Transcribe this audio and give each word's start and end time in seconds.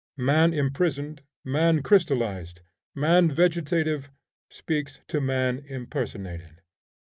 Man 0.17 0.51
imprisoned, 0.51 1.21
man 1.45 1.83
crystallized, 1.83 2.61
man 2.95 3.29
vegetative, 3.29 4.09
speaks 4.49 4.99
to 5.09 5.21
man 5.21 5.59
impersonated. 5.59 6.61